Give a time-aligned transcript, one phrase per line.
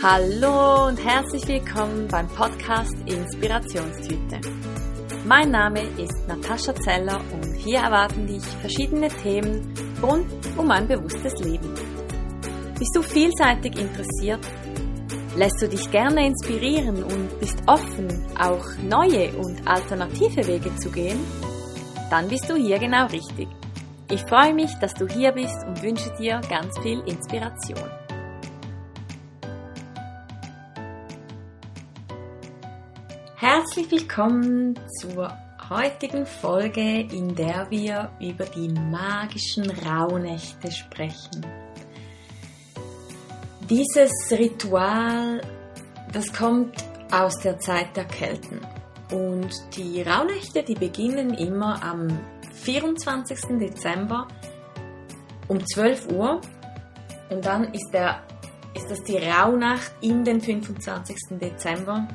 [0.00, 4.40] Hallo und herzlich willkommen beim Podcast Inspirationstüte.
[5.26, 11.40] Mein Name ist Natascha Zeller und hier erwarten dich verschiedene Themen rund um ein bewusstes
[11.40, 11.74] Leben.
[12.78, 14.38] Bist du vielseitig interessiert?
[15.34, 21.18] Lässt du dich gerne inspirieren und bist offen, auch neue und alternative Wege zu gehen?
[22.08, 23.48] Dann bist du hier genau richtig.
[24.12, 28.07] Ich freue mich, dass du hier bist und wünsche dir ganz viel Inspiration.
[33.50, 35.32] Herzlich willkommen zur
[35.70, 41.46] heutigen Folge, in der wir über die magischen Rauhnächte sprechen.
[43.70, 45.40] Dieses Ritual,
[46.12, 46.74] das kommt
[47.10, 48.60] aus der Zeit der Kelten.
[49.10, 52.20] Und die Rauhnächte, die beginnen immer am
[52.52, 53.58] 24.
[53.58, 54.28] Dezember
[55.48, 56.42] um 12 Uhr.
[57.30, 58.20] Und dann ist, der,
[58.74, 61.38] ist das die Rauhnacht in den 25.
[61.40, 62.06] Dezember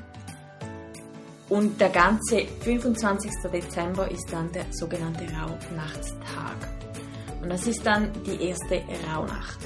[1.54, 3.32] und der ganze 25.
[3.52, 6.58] Dezember ist dann der sogenannte Rauhnachtstag.
[7.44, 9.60] Und das ist dann die erste Rauhnacht.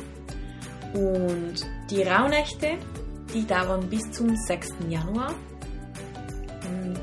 [0.93, 1.55] Und
[1.89, 2.77] die Rauhnächte,
[3.33, 4.67] die dauern bis zum 6.
[4.89, 5.33] Januar.
[6.67, 6.99] Und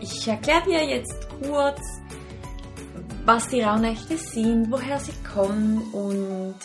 [0.00, 1.80] ich erkläre dir jetzt kurz,
[3.24, 6.56] was die Rauhnächte sind, woher sie kommen und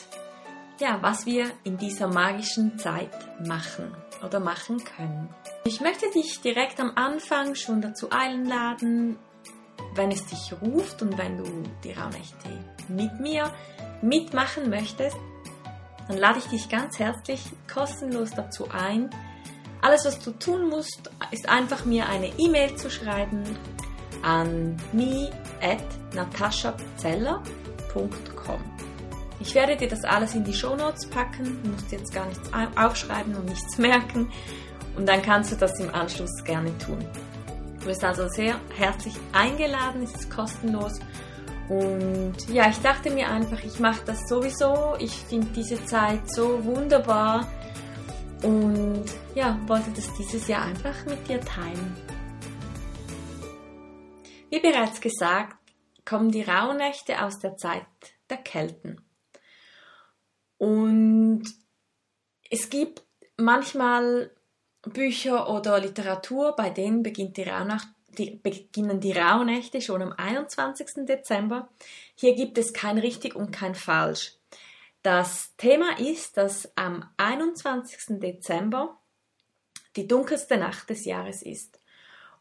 [0.80, 3.12] ja, was wir in dieser magischen Zeit
[3.46, 3.94] machen
[4.24, 5.30] oder machen können.
[5.68, 9.18] Ich möchte dich direkt am Anfang schon dazu einladen,
[9.96, 13.54] wenn es dich ruft und wenn du die Raunächte mit mir
[14.02, 15.18] mitmachen möchtest,
[16.08, 19.10] dann lade ich dich ganz herzlich kostenlos dazu ein.
[19.82, 23.44] Alles, was du tun musst, ist einfach mir eine E-Mail zu schreiben
[24.22, 25.30] an me
[25.62, 28.62] at nataschazeller.com.
[29.42, 33.36] Ich werde dir das alles in die Shownotes packen, du musst jetzt gar nichts aufschreiben
[33.36, 34.32] und nichts merken.
[34.98, 36.98] Und dann kannst du das im Anschluss gerne tun.
[37.80, 41.00] Du bist also sehr herzlich eingeladen, es ist kostenlos.
[41.70, 44.96] Und ja, ich dachte mir einfach, ich mache das sowieso.
[45.00, 47.48] Ich finde diese Zeit so wunderbar.
[48.42, 51.96] Und ja, wollte das dieses Jahr einfach mit dir teilen.
[54.50, 55.58] Wie bereits gesagt,
[56.06, 57.86] kommen die Rauhnächte aus der Zeit
[58.30, 59.02] der Kelten.
[60.58, 61.44] Und
[62.50, 63.04] es gibt
[63.36, 64.32] manchmal
[64.90, 67.88] Bücher oder Literatur, bei denen beginnt die Rauhnacht,
[68.18, 71.06] die, beginnen die Rauhnächte schon am 21.
[71.06, 71.70] Dezember.
[72.16, 74.34] Hier gibt es kein richtig und kein falsch.
[75.04, 78.20] Das Thema ist, dass am 21.
[78.20, 79.00] Dezember
[79.96, 81.80] die dunkelste Nacht des Jahres ist.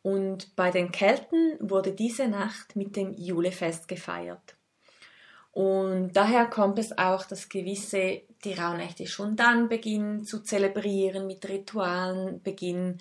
[0.02, 4.55] Und bei den Kelten wurde diese Nacht mit dem Julefest gefeiert.
[5.56, 11.48] Und daher kommt es auch, dass gewisse die Rauhnächte schon dann beginnen zu zelebrieren, mit
[11.48, 13.00] Ritualen beginnen.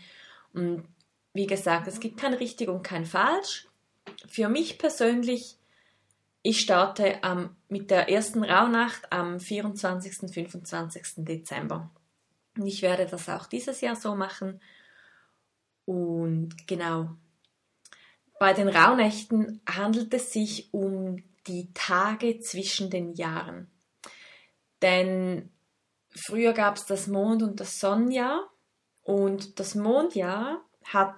[0.54, 0.86] Und
[1.34, 3.68] wie gesagt, es gibt kein richtig und kein falsch.
[4.30, 5.58] Für mich persönlich,
[6.44, 10.24] ich starte am, mit der ersten Rauhnacht am 24.
[10.24, 11.26] und 25.
[11.26, 11.92] Dezember.
[12.58, 14.62] Und ich werde das auch dieses Jahr so machen.
[15.84, 17.10] Und genau,
[18.40, 23.72] bei den Rauhnächten handelt es sich um die Tage zwischen den Jahren.
[24.82, 25.52] Denn
[26.10, 28.50] früher gab es das Mond- und das Sonnenjahr
[29.04, 31.16] und das Mondjahr hat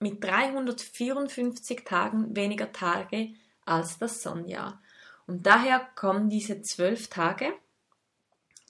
[0.00, 3.34] mit 354 Tagen weniger Tage
[3.64, 4.80] als das Sonnenjahr.
[5.26, 7.52] Und daher kommen diese zwölf Tage,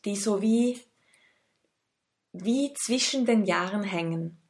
[0.05, 0.81] die so wie,
[2.33, 4.41] wie zwischen den Jahren hängen.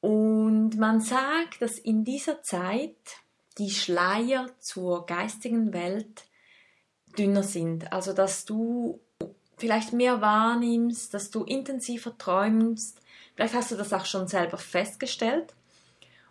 [0.00, 3.23] Und man sagt, dass in dieser Zeit
[3.58, 6.24] die Schleier zur geistigen Welt
[7.16, 7.92] dünner sind.
[7.92, 9.00] Also dass du
[9.56, 13.00] vielleicht mehr wahrnimmst, dass du intensiver träumst.
[13.34, 15.54] Vielleicht hast du das auch schon selber festgestellt.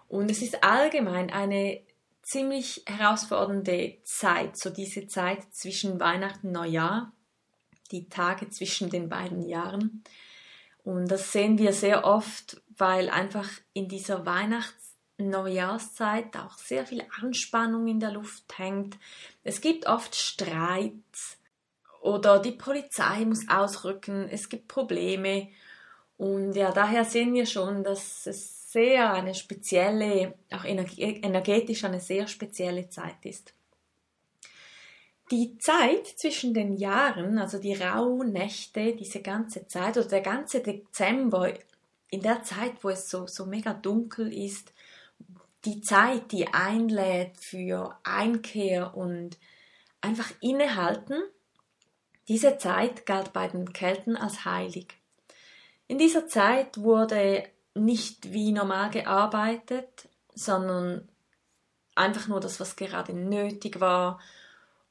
[0.09, 1.81] Und es ist allgemein eine
[2.21, 7.11] ziemlich herausfordernde Zeit, so diese Zeit zwischen Weihnachten und Neujahr,
[7.91, 10.03] die Tage zwischen den beiden Jahren.
[10.83, 14.82] Und das sehen wir sehr oft, weil einfach in dieser Weihnachts
[15.17, 18.97] Neujahrszeit auch sehr viel Anspannung in der Luft hängt.
[19.43, 21.37] Es gibt oft Streits
[22.01, 25.49] oder die Polizei muss ausrücken, es gibt Probleme
[26.17, 32.27] und ja, daher sehen wir schon, dass es sehr eine spezielle, auch energetisch eine sehr
[32.27, 33.53] spezielle Zeit ist.
[35.31, 41.53] Die Zeit zwischen den Jahren, also die Rauhnächte, diese ganze Zeit oder der ganze Dezember,
[42.09, 44.73] in der Zeit, wo es so, so mega dunkel ist,
[45.65, 49.37] die Zeit, die einlädt für Einkehr und
[50.01, 51.21] einfach innehalten,
[52.27, 54.87] diese Zeit galt bei den Kelten als heilig.
[55.87, 57.43] In dieser Zeit wurde
[57.75, 61.07] nicht wie normal gearbeitet, sondern
[61.95, 64.19] einfach nur das, was gerade nötig war.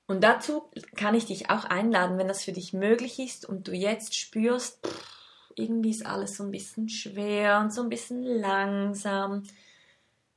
[0.07, 3.73] Und dazu kann ich dich auch einladen, wenn das für dich möglich ist und du
[3.73, 5.13] jetzt spürst, pff,
[5.55, 9.43] irgendwie ist alles so ein bisschen schwer und so ein bisschen langsam.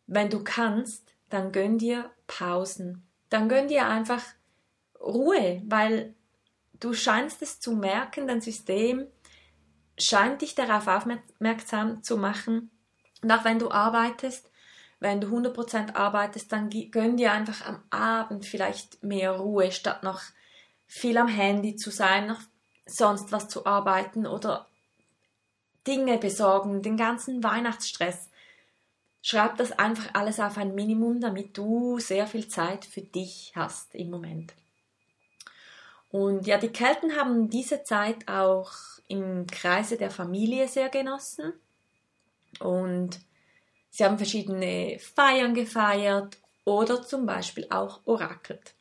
[0.08, 3.08] Wenn du kannst, dann gönn dir Pausen.
[3.30, 4.24] Dann gönn dir einfach
[5.00, 6.16] Ruhe, weil
[6.80, 9.08] du scheinst es zu merken, dein System
[9.98, 12.72] scheint dich darauf aufmerksam zu machen.
[13.22, 14.52] Und auch wenn du arbeitest,
[15.00, 20.22] wenn du 100% arbeitest, dann gönn dir einfach am Abend vielleicht mehr Ruhe, statt noch
[20.88, 22.42] viel am Handy zu sein, noch
[22.86, 24.68] sonst was zu arbeiten oder
[25.88, 28.30] Dinge besorgen, den ganzen Weihnachtsstress.
[29.28, 33.96] Schreib das einfach alles auf ein Minimum, damit du sehr viel Zeit für dich hast
[33.96, 34.54] im Moment.
[36.12, 38.72] Und ja, die Kelten haben diese Zeit auch
[39.08, 41.54] im Kreise der Familie sehr genossen.
[42.60, 43.20] Und
[43.90, 48.76] sie haben verschiedene Feiern gefeiert oder zum Beispiel auch orakelt.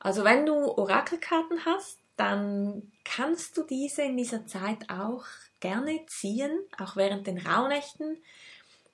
[0.00, 5.26] Also wenn du Orakelkarten hast, dann kannst du diese in dieser Zeit auch
[5.60, 8.16] gerne ziehen, auch während den Rauhnächten.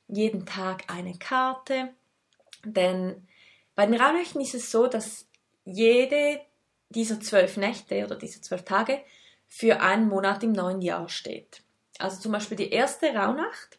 [0.08, 1.94] Jeden Tag eine Karte.
[2.64, 3.26] Denn
[3.74, 5.26] bei den Rauhnächten ist es so, dass
[5.64, 6.40] jede
[6.90, 9.00] dieser zwölf Nächte oder diese zwölf Tage
[9.46, 11.62] für einen Monat im neuen Jahr steht.
[11.98, 13.78] Also zum Beispiel die erste Rauhnacht,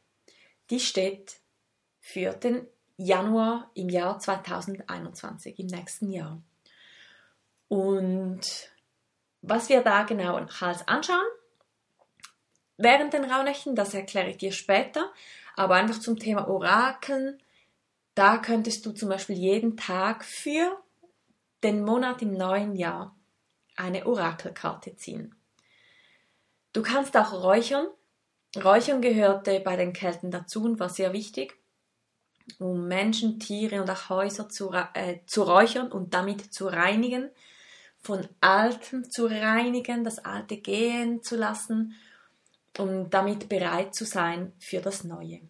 [0.70, 1.38] die steht
[2.00, 2.68] für den
[2.98, 6.42] Januar im Jahr 2021, im nächsten Jahr.
[7.68, 8.72] Und
[9.42, 11.28] was wir da genau als anschauen,
[12.78, 15.12] während den Rauhnächten, das erkläre ich dir später,
[15.56, 17.42] aber einfach zum Thema Orakeln,
[18.14, 20.82] da könntest du zum Beispiel jeden Tag für
[21.64, 23.16] den Monat im neuen Jahr
[23.76, 25.36] eine Orakelkarte ziehen.
[26.74, 27.88] Du kannst auch räuchern.
[28.56, 31.58] Räuchern gehörte bei den Kelten dazu und war sehr wichtig,
[32.60, 37.30] um Menschen, Tiere und auch Häuser zu, äh, zu räuchern und damit zu reinigen,
[38.02, 41.96] von Altem zu reinigen, das Alte gehen zu lassen,
[42.80, 45.42] um damit bereit zu sein für das Neue.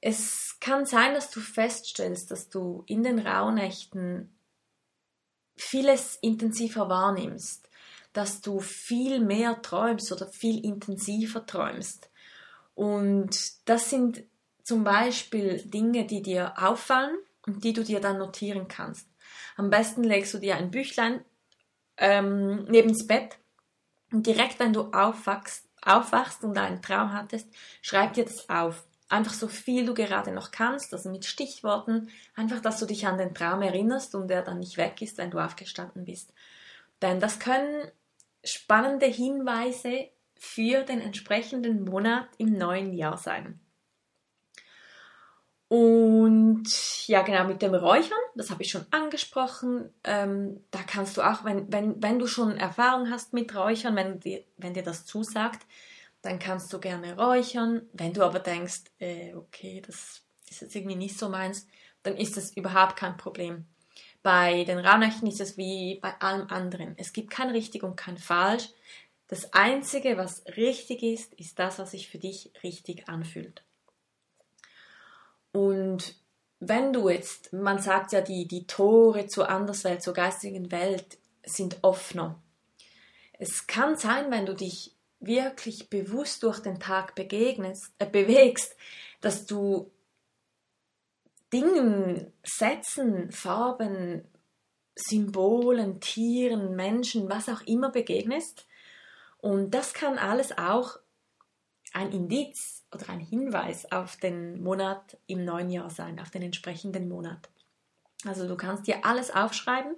[0.00, 4.34] Es kann sein, dass du feststellst, dass du in den Rauhnächten
[5.56, 7.68] vieles intensiver wahrnimmst,
[8.12, 12.10] dass du viel mehr träumst oder viel intensiver träumst.
[12.74, 14.24] Und das sind
[14.62, 17.16] zum Beispiel Dinge, die dir auffallen
[17.46, 19.08] und die du dir dann notieren kannst.
[19.56, 21.24] Am besten legst du dir ein Büchlein
[21.96, 23.38] ähm, nebens Bett
[24.14, 27.48] und direkt, wenn du aufwachst, aufwachst und einen Traum hattest,
[27.82, 28.86] schreib dir das auf.
[29.08, 33.18] Einfach so viel du gerade noch kannst, also mit Stichworten, einfach, dass du dich an
[33.18, 36.32] den Traum erinnerst und der dann nicht weg ist, wenn du aufgestanden bist.
[37.02, 37.90] Denn das können
[38.44, 43.60] spannende Hinweise für den entsprechenden Monat im neuen Jahr sein.
[45.68, 46.68] Und
[47.06, 51.44] ja, genau, mit dem Räuchern, das habe ich schon angesprochen, ähm, da kannst du auch,
[51.44, 55.66] wenn, wenn, wenn du schon Erfahrung hast mit Räuchern, wenn dir, wenn dir das zusagt,
[56.22, 57.82] dann kannst du gerne räuchern.
[57.92, 61.66] Wenn du aber denkst, äh, okay, das ist jetzt irgendwie nicht so meins,
[62.02, 63.66] dann ist das überhaupt kein Problem.
[64.22, 66.94] Bei den Raunächten ist es wie bei allem anderen.
[66.96, 68.70] Es gibt kein richtig und kein falsch.
[69.28, 73.62] Das Einzige, was richtig ist, ist das, was sich für dich richtig anfühlt.
[75.54, 76.16] Und
[76.58, 81.78] wenn du jetzt, man sagt ja, die, die Tore zur Anderswelt, zur geistigen Welt sind
[81.82, 82.42] offener.
[83.38, 88.76] Es kann sein, wenn du dich wirklich bewusst durch den Tag begegnest, äh, bewegst,
[89.20, 89.92] dass du
[91.52, 94.24] Dingen, Sätzen, Farben,
[94.96, 98.66] Symbolen, Tieren, Menschen, was auch immer begegnest.
[99.38, 100.98] Und das kann alles auch
[101.94, 107.08] ein Indiz oder ein Hinweis auf den Monat im neuen Jahr sein, auf den entsprechenden
[107.08, 107.48] Monat.
[108.26, 109.96] Also du kannst dir alles aufschreiben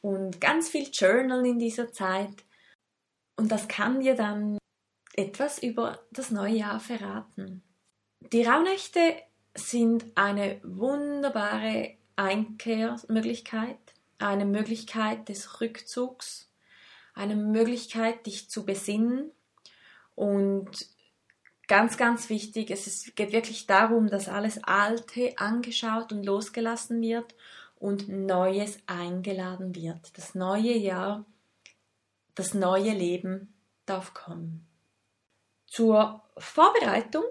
[0.00, 2.44] und ganz viel journalen in dieser Zeit.
[3.36, 4.58] Und das kann dir dann
[5.14, 7.62] etwas über das neue Jahr verraten.
[8.32, 9.16] Die Rauhnächte
[9.54, 13.78] sind eine wunderbare Einkehrmöglichkeit,
[14.18, 16.50] eine Möglichkeit des Rückzugs,
[17.14, 19.30] eine Möglichkeit, dich zu besinnen.
[20.16, 20.93] Und
[21.68, 27.34] ganz, ganz wichtig, es ist, geht wirklich darum, dass alles Alte angeschaut und losgelassen wird
[27.76, 30.16] und Neues eingeladen wird.
[30.16, 31.24] Das neue Jahr,
[32.34, 33.54] das neue Leben
[33.86, 34.66] darf kommen.
[35.66, 37.24] Zur Vorbereitung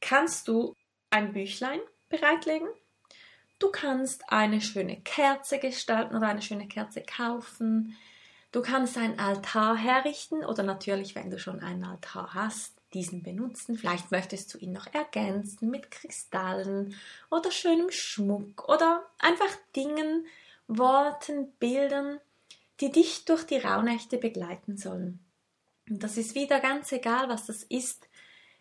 [0.00, 0.74] kannst du
[1.10, 2.68] ein Büchlein bereitlegen.
[3.58, 7.96] Du kannst eine schöne Kerze gestalten oder eine schöne Kerze kaufen.
[8.52, 13.76] Du kannst einen Altar herrichten oder natürlich, wenn du schon einen Altar hast, diesen benutzen.
[13.76, 16.94] Vielleicht möchtest du ihn noch ergänzen mit Kristallen
[17.30, 20.26] oder schönem Schmuck oder einfach Dingen,
[20.66, 22.20] Worten, Bildern,
[22.80, 25.20] die dich durch die Rauhnächte begleiten sollen.
[25.88, 28.08] Und das ist wieder ganz egal, was das ist.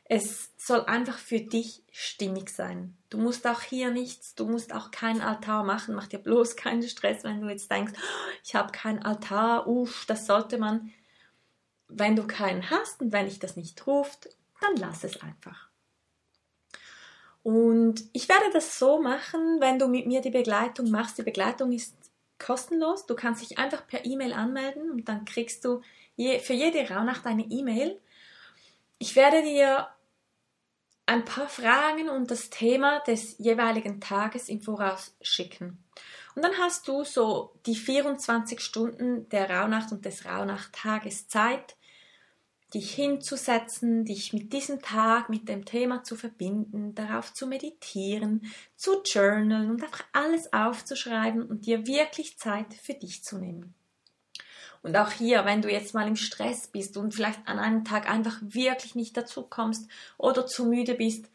[0.06, 2.96] Es soll einfach für dich stimmig sein.
[3.10, 5.96] Du musst auch hier nichts, du musst auch keinen Altar machen.
[5.96, 10.06] Mach dir bloß keinen Stress, wenn du jetzt denkst, oh, ich habe keinen Altar, uff,
[10.06, 10.94] das sollte man.
[11.88, 14.30] Wenn du keinen hast und wenn dich das nicht ruft,
[14.62, 15.68] dann lass es einfach.
[17.44, 21.18] Und ich werde das so machen, wenn du mit mir die Begleitung machst.
[21.18, 21.96] Die Begleitung ist
[22.40, 23.06] kostenlos.
[23.06, 25.82] Du kannst dich einfach per E-Mail anmelden und dann kriegst du
[26.18, 28.00] je, für jede Rauhnacht eine E-Mail.
[29.00, 29.88] Ich werde dir
[31.06, 35.82] ein paar Fragen und das Thema des jeweiligen Tages im Voraus schicken.
[36.36, 41.77] Und dann hast du so die 24 Stunden der Rauhnacht und des Rauhnacht-Tages Zeit,
[42.74, 49.02] dich hinzusetzen, dich mit diesem Tag, mit dem Thema zu verbinden, darauf zu meditieren, zu
[49.04, 53.74] journalen und einfach alles aufzuschreiben und dir wirklich Zeit für dich zu nehmen.
[54.84, 58.10] Und auch hier, wenn du jetzt mal im Stress bist und vielleicht an einem Tag
[58.10, 61.26] einfach wirklich nicht dazu kommst oder zu müde bist,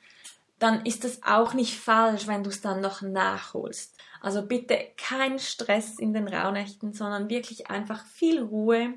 [0.59, 3.97] dann ist es auch nicht falsch, wenn du es dann noch nachholst.
[4.21, 8.95] Also bitte kein Stress in den Rauhnächten, sondern wirklich einfach viel Ruhe,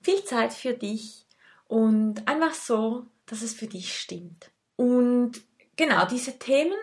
[0.00, 1.25] viel Zeit für dich
[1.68, 4.50] und einfach so, dass es für dich stimmt.
[4.76, 5.42] Und
[5.76, 6.76] genau diese Themen,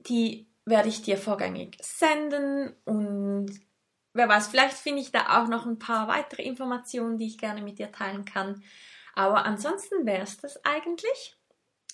[0.00, 3.50] die werde ich dir vorgängig senden und
[4.12, 7.62] wer weiß, vielleicht finde ich da auch noch ein paar weitere Informationen, die ich gerne
[7.62, 8.62] mit dir teilen kann.
[9.14, 11.36] Aber ansonsten wäre es das eigentlich.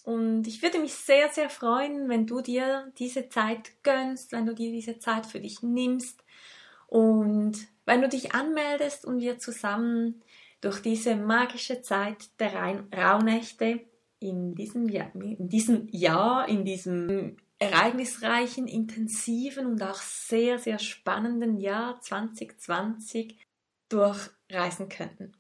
[0.05, 4.55] Und ich würde mich sehr, sehr freuen, wenn du dir diese Zeit gönnst, wenn du
[4.55, 6.23] dir diese Zeit für dich nimmst
[6.87, 10.23] und wenn du dich anmeldest und wir zusammen
[10.67, 12.53] durch diese magische Zeit der
[12.93, 13.87] Rauhnächte
[14.19, 21.61] in diesem Jahr, in diesem Jahr, in diesem ereignisreichen, intensiven und auch sehr, sehr spannenden
[21.61, 23.39] Jahr 2020
[23.89, 25.37] durchreisen könnten.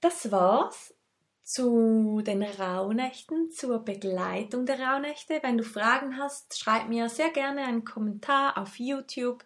[0.00, 0.94] Das war's
[1.42, 5.40] zu den Rauhnächten, zur Begleitung der Rauhnächte.
[5.42, 9.44] Wenn du Fragen hast, schreib mir sehr gerne einen Kommentar auf YouTube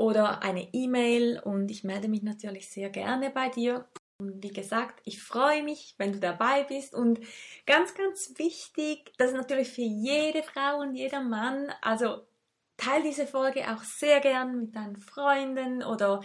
[0.00, 3.86] oder eine E-Mail und ich melde mich natürlich sehr gerne bei dir.
[4.18, 6.94] Und wie gesagt, ich freue mich, wenn du dabei bist.
[6.94, 7.20] Und
[7.66, 11.70] ganz, ganz wichtig, das ist natürlich für jede Frau und jeder Mann.
[11.82, 12.22] Also
[12.78, 16.22] teile diese Folge auch sehr gern mit deinen Freunden oder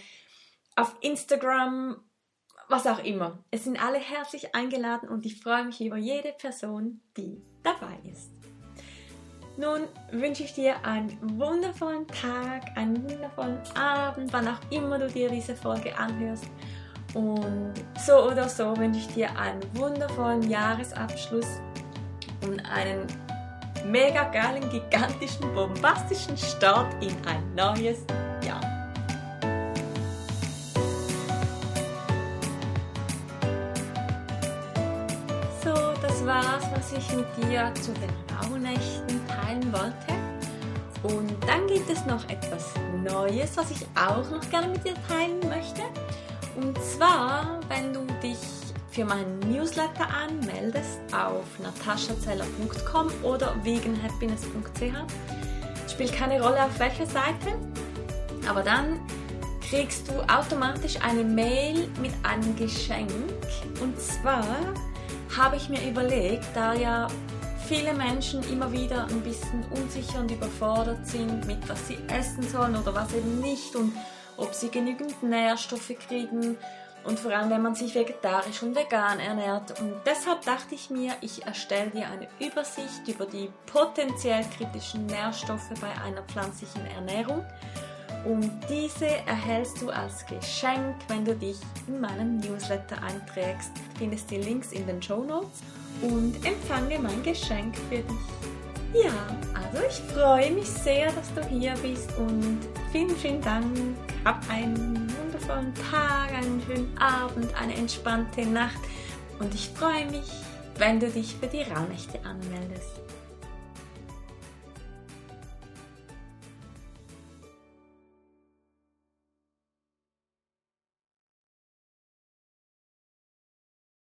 [0.78, 2.02] auf Instagram,
[2.70, 3.44] was auch immer.
[3.52, 8.35] Es sind alle herzlich eingeladen und ich freue mich über jede Person, die dabei ist.
[9.58, 15.30] Nun wünsche ich dir einen wundervollen Tag, einen wundervollen Abend, wann auch immer du dir
[15.30, 16.46] diese Folge anhörst.
[17.14, 17.74] Und
[18.06, 21.62] so oder so wünsche ich dir einen wundervollen Jahresabschluss
[22.44, 23.08] und einen
[23.86, 28.25] mega geilen, gigantischen, bombastischen Start in ein neues Jahr.
[36.98, 40.14] Ich mit dir zu den Rauhnächten teilen wollte.
[41.04, 42.74] Und dann gibt es noch etwas
[43.04, 45.82] Neues, was ich auch noch gerne mit dir teilen möchte.
[46.56, 48.40] Und zwar, wenn du dich
[48.90, 55.92] für meinen Newsletter anmeldest auf nataschazeller.com oder veganhappiness.ch.
[55.92, 57.60] Spielt keine Rolle auf welcher Seite,
[58.50, 59.00] aber dann
[59.70, 63.12] kriegst du automatisch eine Mail mit einem Geschenk.
[63.82, 64.46] Und zwar
[65.38, 67.08] habe ich mir überlegt, da ja
[67.68, 72.76] viele Menschen immer wieder ein bisschen unsicher und überfordert sind mit was sie essen sollen
[72.76, 73.94] oder was eben nicht und
[74.38, 76.58] ob sie genügend Nährstoffe kriegen
[77.06, 79.80] und vor allem wenn man sich vegetarisch und vegan ernährt.
[79.80, 85.70] Und deshalb dachte ich mir, ich erstelle dir eine Übersicht über die potenziell kritischen Nährstoffe
[85.80, 87.46] bei einer pflanzlichen Ernährung.
[88.26, 93.72] Und diese erhältst du als Geschenk, wenn du dich in meinem Newsletter einträgst.
[93.76, 95.62] Du findest die Links in den Show Notes
[96.02, 99.04] und empfange mein Geschenk für dich.
[99.04, 99.12] Ja,
[99.54, 102.60] also ich freue mich sehr, dass du hier bist und
[102.92, 103.66] vielen, vielen Dank.
[104.24, 108.80] Hab einen wundervollen Tag, einen schönen Abend, eine entspannte Nacht
[109.40, 110.32] und ich freue mich,
[110.78, 113.05] wenn du dich für die Rauhnächte anmeldest.